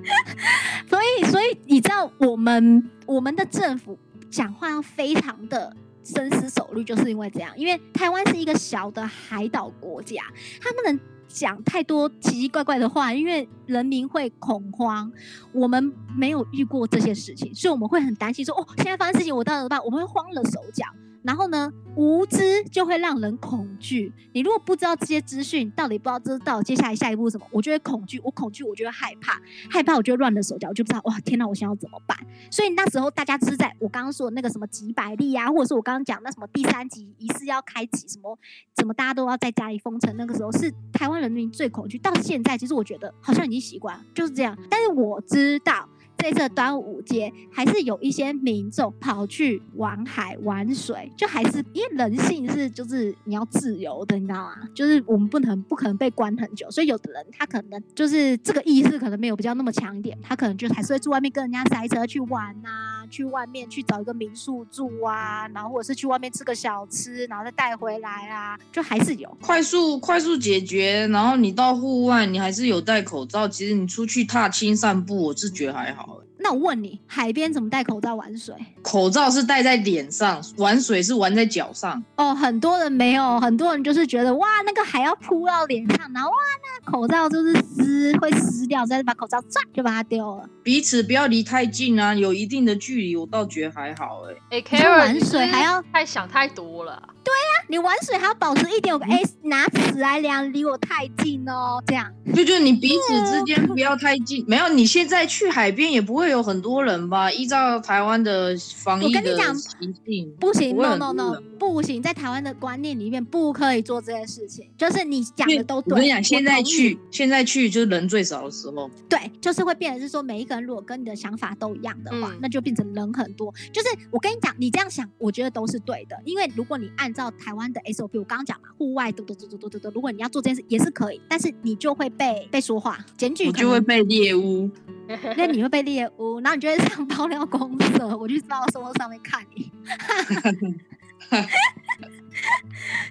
[0.90, 3.98] 所以，所以你知道，我们我们的政府
[4.30, 5.74] 讲话要非常的
[6.04, 7.52] 深思熟虑，就是因为这样。
[7.58, 10.24] 因为台湾是一个小的海岛国家，
[10.62, 15.12] 他不能讲太多奇奇怪怪的话，因为人民会恐慌。
[15.54, 19.84] 我们没有遇过这些事情，所以我们会很担心，说哦，现在发生事情，我到底怎么办？
[19.84, 20.86] 我们会慌了手脚。
[21.24, 24.12] 然后呢，无知就会让人恐惧。
[24.34, 28.20] 你如果不知道这些资讯，到底不知道知道接下来下一步什么，我就会恐惧。
[28.24, 32.18] 我恐惧，我就会害怕，害怕我就乱了手脚，我就不知道哇，天哪，我想要怎么办？
[32.52, 38.38] 所以那时候大家是在我刚刚说的那个什么几百例啊，或者是我刚刚讲那什么第三级疑似要开启什么，
[38.76, 40.14] 怎么大家都要在家里封城？
[40.18, 41.98] 那个时候是台湾人民最恐惧。
[41.98, 44.58] 到现在，其实我觉得好像已经习惯，就是这样。
[44.70, 45.88] 但是我知道。
[46.24, 54.56] 在这端午节还是有一些民众跑去玩海玩水，就还是因为人性是就是你要自由的，你知道吗？
[54.74, 71.06] 就是我们不能不可能被关很久，所以有的人他可能就是这个意识可能没有比较那么强一点，他可能就还是会住外面跟人家塞车去玩啊，去外面去找一个民宿住啊，然后或者是去外面吃个小吃，然后再带回来啊，就还是有快速快速解决。
[71.08, 73.48] 然后你到户外，你还是有戴口罩。
[73.48, 76.13] 其实你出去踏青散步，我是觉得还好。
[76.44, 78.54] 那我问你，海边怎么戴口罩玩水？
[78.82, 82.04] 口罩是戴在脸上，玩水是玩在脚上。
[82.18, 90.50] 哦，很多人没有，很多人就是觉得哇，那个海要扑到脸上，然后哇，那口罩就是湿，会湿掉，再把口罩抓就把它丢了。
[90.62, 94.62] 彼此不要离太近啊，有一定的距离，我倒觉得还好哎。
[94.70, 97.02] 哎，玩水还要太想太多了。
[97.24, 102.12] 对呀，你玩水还要保持一点有个 S，，拿尺来量，离我太近哦，这样。
[102.36, 104.44] 就就你彼此之间不要太近。
[104.48, 107.32] 没有，你现在去海边也不会有很多人吧？
[107.32, 109.22] 依照台湾的防疫的
[109.56, 114.70] 习性，不行，no no no，不行，在台湾的观念里面不可以做这件事情。
[114.78, 115.92] 就是你讲的都对。
[115.92, 118.90] 我跟你讲，现在去，现在去就是人最少的时候。
[119.08, 123.54] 对，就是会变成是说，每一个人如果跟你的想法都一样的话，那就变成人很多。
[123.72, 126.20] 就是我跟你讲，你这样想，我觉得都是对的。
[126.26, 134.70] 因为如果你按照台湾的 SOP，我刚刚讲嘛，户外嘟嘟嘟嘟嘟嘟嘟，如果你要做这件事也是可以，但是你就会被被说话检举，就会被猎污。
[135.38, 139.72] 那你会被猎污，然后你就会上爆料公社，我去报生活上面看你。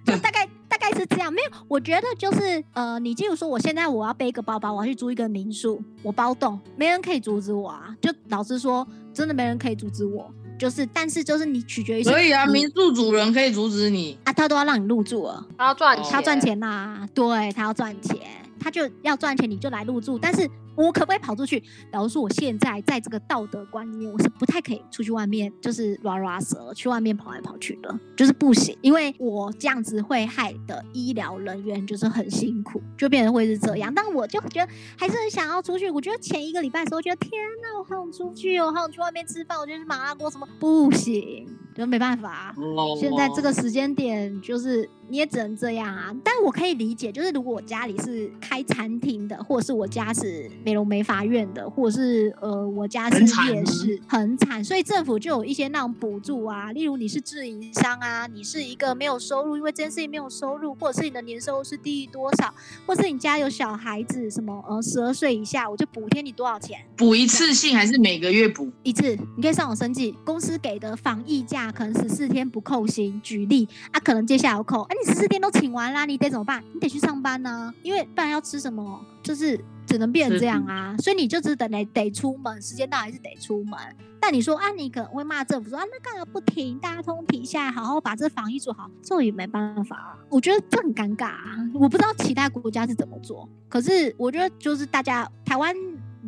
[0.05, 7.95] 就大概大概是这样，没有，我觉得就是呃，你例如说，我现在我要背一个包包，我要去租一个民宿，我包栋，没人可以阻止我啊。
[8.01, 10.33] 就老实说，真的没人可以阻止我。
[10.63, 14.17] 就是，但是就是你取决于可以啊，民宿主人可以阻止你。
[14.23, 18.17] 啊，他都要让你入住了，他要赚，他赚钱呐，对他要赚钱，
[18.63, 20.49] 他就要赚钱，你就来入住，但是。
[20.75, 21.63] 我可不可以跑出去？
[21.93, 33.93] 假如说我现在在这个道德观里面，我是不太可以出去外面，就是拉拉蛇，去外面跑来跑去的，就是不行，因为我这样子会害的医疗人员就是很辛苦，就变成会是这样。
[33.95, 35.91] 但我就觉得还是很想要出去。
[35.91, 42.55] 我觉得前一个礼拜的时候，觉得天哪，我好想出去哦，好想去外面吃饭，我觉得麻辣锅什么不行，就没办法。
[42.99, 44.89] 现在这个时间点就是。
[45.13, 62.55] 你也只能这样啊，但我可以理解，就是如果我家里是开餐厅的，或者是我家是美容美发院的，或者是呃我家是夜市，很惨，所以政府就有一些那种补助啊，例如你是自营商啊，你是一个没有收入，因为这件事情没有收入，或者是你的年收入是低于多少，
[62.87, 66.81] 或是你家有小孩子什么呃十二岁以下，我就补贴你多少钱？
[66.97, 69.15] 补一次性还是每个月补一次？
[69.37, 74.97] 你可以上网申请，公司给的防疫假可能十四天不扣薪，举例啊，可能接下来要扣，哎。
[75.05, 76.63] 十四天都请完啦，你得怎么办？
[76.73, 80.97] 你得去上班呢，因为不然要吃什么，就是只能变成这样啊。
[80.99, 83.79] 所以你就只等得得出门，时间到还是得出门。
[84.21, 86.79] 但你说啊，你可能会骂政府说啊，那干嘛不停？
[86.79, 90.17] 大家通停下来，好好把这防疫做好，这也没办法。
[90.29, 91.57] 我觉得这很尴尬啊。
[91.75, 95.75] 我不知道其他国家是怎么做，可是我觉得就是大家台湾。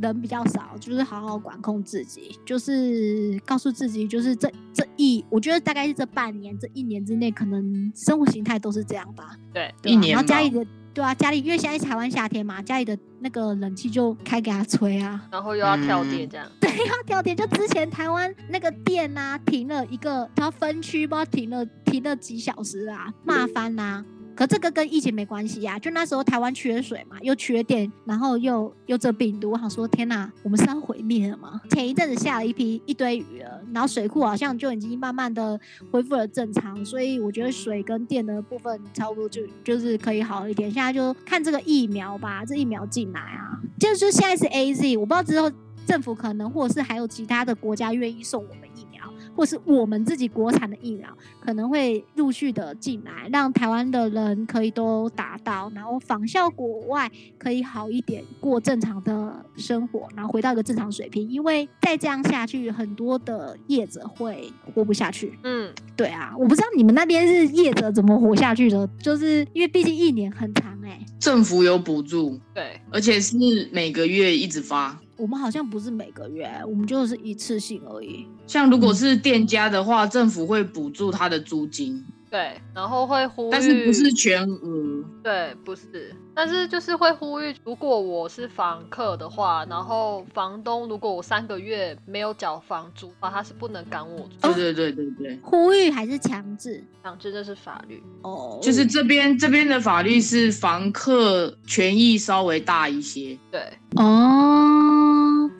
[0.00, 9.36] 人比较少，就是好好管控自己，就是告诉自己，就是这这一，我觉得大概是这半年、这一年之内，可能生活形态都是这样吧。
[9.52, 10.12] 对，一年。
[10.12, 15.26] 然后家里的，对啊，家里因为现在台湾夏天嘛，家里的那个冷气就开给他吹啊。
[15.30, 16.46] 然后又要跳电这样。
[16.60, 17.36] 对，要跳电。
[17.36, 24.04] 就之前台湾那个电啊，停了一个，它分区不知道停了停了几小时啊，骂翻啦。
[24.34, 31.60] 可这个跟疫情没关系呀，就那时候台湾缺水嘛，又缺电，然后又又这病毒，我想说天哪，我们是要毁灭了吗？
[31.70, 35.58] 前一阵子下了一批一堆雨了，然后水库好像就已经慢慢的
[35.90, 40.70] 恢复了正常，所以我觉得水跟电的部分差不多就就是可以好一点。
[40.70, 45.50] 现在就看这个疫苗吧，这疫苗进来啊，就是现在是 A Z，我不知道之后
[45.86, 48.93] 政府可能或者是还有其他的国家愿意送我们疫苗。
[49.34, 51.08] 或是我们自己国产的疫苗
[51.40, 61.28] 可能会陆续的进来，让台湾的人可以都达到，然后仿效国外可以好一点，过正常的生活，然后回到一个正常水平。
[61.28, 65.38] 因为再这样下去，很多的业者会活不下去。
[65.42, 71.04] 嗯，对啊，我不知道你们那边是业者怎么活下去的，就是因为毕竟一年很长哎。
[71.18, 73.36] 政府有补助，对，而且是
[73.72, 74.98] 每个月一直发。
[75.16, 78.26] 我们好像不是每个月，我们就是一次性而已。
[78.46, 85.04] 像如果是店家的话，政府会补助他的租金，对，然后会呼吁，但是不是全额。
[85.22, 96.84] 对，不是，但是就是会呼吁，如果我是房客的话，然后房东如果我三个月没有缴房租的话，他是不能赶我租，对对对对对，呼吁还是强制？
[97.02, 98.02] 强制这是法律。
[98.22, 103.38] 哦，就是这边这边的法律是房客权益稍微大一些。
[103.50, 103.62] 对，
[103.96, 104.53] 哦，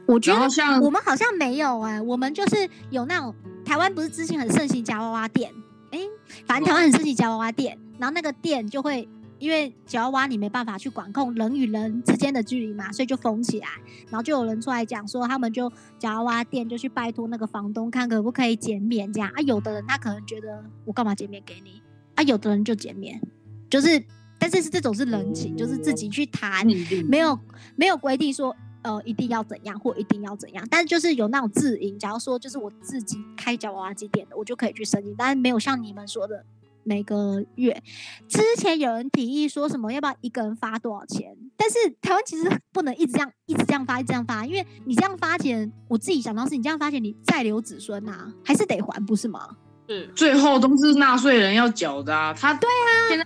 [0.06, 3.34] 我觉得像我们好像没有哎、我们就是有那种
[3.64, 5.52] 台湾不是之前很盛行夹娃娃店，
[5.90, 6.00] 哎、
[6.46, 13.68] 反正台湾很盛行夹娃娃店，然后那个店就会因为夹娃娃你没办法去管控人与人之间的距离嘛，所以就封起来，
[14.10, 19.30] 然后就有人出来讲说他们就夹娃娃店就去拜托那个房东看可不可以减免这样。
[19.34, 21.82] 啊，有的人他可能觉得我干嘛减免给你？
[22.14, 23.20] 啊，有的人就减免，
[23.68, 24.02] 就是
[24.38, 26.68] 但是是这种是人情，就是自己去谈。
[26.68, 27.38] 嗯没有
[27.76, 28.54] 没有规定说
[28.84, 31.98] 呃一定要怎样或一定要怎样，但是就是有那种自营。
[31.98, 36.44] 假如说就是我自己开夹娃娃机店的，我就可以去申请，但是没有像你们说的
[36.84, 37.82] 每个月。
[38.28, 49.56] 之前有人提议说什么要不要一个人发多少钱，但是台湾其实不能一直这样一直这样发，一直这样发，因为你这样发钱，我自己想到是你这样发钱，你再留子孙呐、还是得还，不是吗？
[49.88, 52.32] 是，最后都是纳税人要缴的啊。
[52.32, 53.24] 他对啊，现在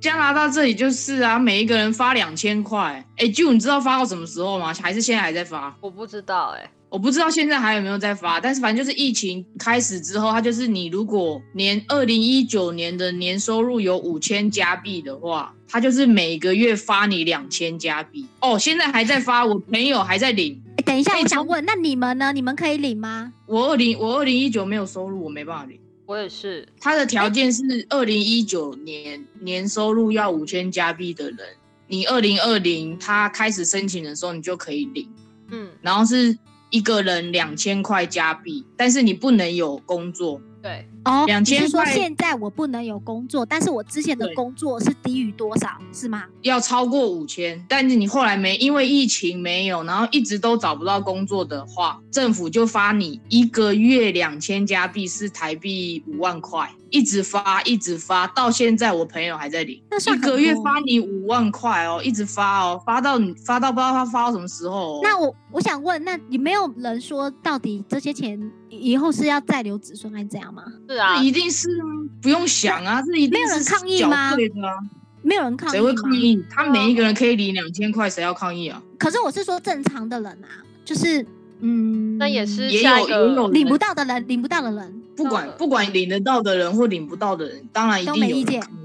[0.00, 3.04] 加拿大这里就是啊，每一个人发两千块。
[3.18, 4.72] 哎，就你知道发到什么时候吗？
[4.72, 5.76] 还是现在还在发？
[5.80, 18.26] 我不知道哎、我不知道现在还有没有在发，但是反正就是疫情开始之后，它就是你如果年二零一九年的年收入有五千加币的话，它就是每个月发你两千加币。
[18.40, 20.58] 哦，现在还在发，我朋友还在领。
[20.78, 22.32] 哎，等一下，我想问，那你们呢？
[22.32, 23.30] 你们可以领吗？
[23.44, 25.78] 我二零我二零一九没有收入，我没办法领。
[26.10, 31.38] 我也是，他的条件是二零一九年年收入要五千加币的人，
[31.86, 35.08] 你二零二零他开始申请的时候，你就可以领，
[35.52, 36.36] 嗯，然后是
[36.70, 46.24] 一个人两千块加币，但是你不能有工作，对，哦，你是2000块说现在我不能有工作，但是我之前的工作是低于多少，是吗？
[46.42, 65.00] 要超过五千，但是你后来没因为疫情没有，然后一直都找不到工作的话，政府就发你一个月两千加币，是台币五万块，一直发一直发，到现在我朋友还在领，那算一个月发你五万块哦，一直发哦，发到你发到不知道他发到什么时候、哦。
[65.02, 68.38] 那我我想问，那你没有人说到底这些钱
[68.68, 70.62] 以后是要再留子孙还是怎样吗？
[70.90, 71.86] 是啊这，一定是啊，
[72.20, 74.74] 不用想啊，这一定没有人是缴抗议吗税的啊，
[75.22, 76.42] 没有人抗议谁会抗议？
[76.50, 78.82] 他每一个人可以领两千块，谁要抗议啊？
[78.98, 80.50] 可是我是说正常的人啊，
[80.84, 81.24] 就是
[81.60, 88.79] 嗯，那也是也有也有领不到的人，领不到的人，不管不管领得到的人或领不到的人，当然一定有都没意见人抗议。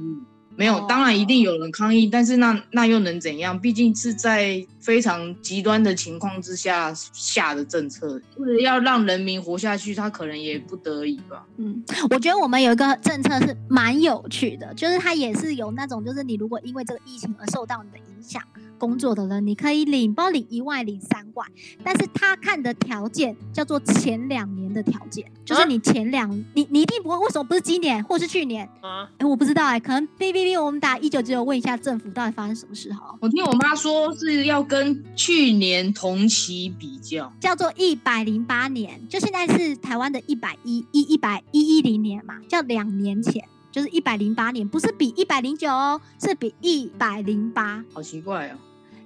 [0.58, 3.60] 没有哦，当然一定有人抗议，但是那那又能怎样？
[3.60, 11.46] 毕竟是在非常极端的情况之下下的政策，为了要让人民活下去，他可能也不得已吧。
[11.58, 18.42] 嗯，我觉得我们有一个政策是蛮有趣的，就是它也是有那种，就是你如果因为这个疫情而受到你的影响，
[18.78, 21.48] 工作的人，你可以领，包领一万、领三万，
[21.84, 28.68] 但是他看的条件叫做前两年的条件，就是啊你前两，你你一定不会，为什么不是今年或是去年？
[28.82, 43.44] 啊，哎，我不知道哎、可能 B B B，，我们打一九九问一下政府到底发生什么事好，我听我妈说是要跟去年同期比较，叫做一百零八年，就现在是台湾的一百一一一百一一零年嘛，叫两年前。
[43.76, 47.84] 就是一百零八年，不是比一百零九哦，是比一百零八。
[47.94, 48.56] 好奇怪哦。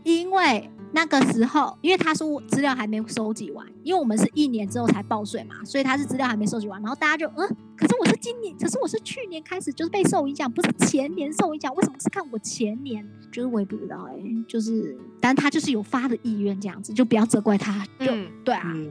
[0.03, 13.03] 因为那个时候，因为他说资料还没收集完，因为我们是一年之后才报税嘛，所以他是资料还没收集完，然后大家就嗯，可是我是今年，可是我是去年开始就是被受影响，不是前年受影响，为什么是看我前年？
[13.32, 14.13] 就是我也不知道哎、
[14.47, 18.88] 就是，但他就是有发的意愿这样子，就不要责怪他，就、嗯，对啊，嗯，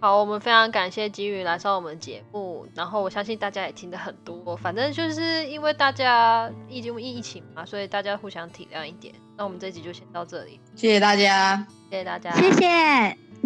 [0.00, 4.56] 好，我们非常感谢金鱼来上我们节目，然后我相信大家也听得很多。
[4.56, 9.14] 反正就是因为大家疫情疫情嘛，所以大家互相体谅一点。
[9.36, 11.66] 那我们这集就先到这里，谢谢大家。
[11.90, 12.66] 谢谢大家，谢谢，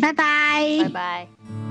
[0.00, 1.61] 拜拜拜拜。